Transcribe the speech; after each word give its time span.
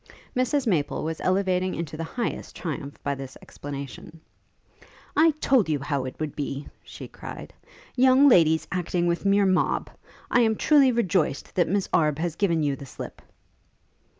Mrs 0.35 0.65
Maple 0.65 1.03
was 1.03 1.21
elevated 1.21 1.75
into 1.75 1.95
the 1.95 2.03
highest 2.03 2.55
triumph 2.55 2.95
by 3.03 3.13
this 3.13 3.37
explanation. 3.39 4.19
'I 5.15 5.29
told 5.39 5.69
you 5.69 5.77
how 5.77 6.05
it 6.05 6.19
would 6.19 6.35
be!' 6.35 6.67
she 6.83 7.07
cried. 7.07 7.53
'Young 7.95 8.27
ladies 8.27 8.67
acting 8.71 9.05
with 9.05 9.25
mere 9.25 9.45
mob! 9.45 9.91
I 10.31 10.39
am 10.41 10.55
truly 10.55 10.91
rejoiced 10.91 11.53
that 11.53 11.67
Miss 11.69 11.87
Arbe 11.93 12.17
has 12.17 12.35
given 12.35 12.63
you 12.63 12.75
the 12.75 12.87
slip.' 12.87 13.21